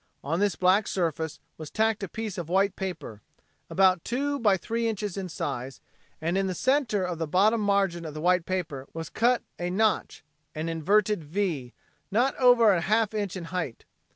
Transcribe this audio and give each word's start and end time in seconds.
On 0.23 0.39
this 0.39 0.55
black 0.55 0.87
surface 0.87 1.39
was 1.59 1.69
tacked 1.69 2.01
a 2.01 2.07
piece 2.07 2.39
of 2.39 2.49
white 2.49 2.75
paper, 2.75 3.21
about 3.69 4.03
two 4.03 4.39
by 4.39 4.57
three 4.57 4.87
inches 4.89 5.15
in 5.15 5.29
size, 5.29 5.79
and 6.19 6.39
in 6.39 6.47
the 6.47 6.55
center 6.55 7.03
of 7.03 7.19
the 7.19 7.27
bottom 7.27 7.61
margin 7.61 8.03
of 8.03 8.15
the 8.15 8.19
white 8.21 8.47
paper 8.47 8.87
was 8.95 9.09
cut 9.11 9.43
a 9.59 9.69
notch 9.69 10.23
an 10.55 10.69
inverted 10.69 11.23
"V," 11.23 11.75
not 12.09 12.35
over 12.37 12.73
a 12.73 12.81
half 12.81 13.13
inch 13.13 13.35
in 13.35 13.43
height. 13.53 13.85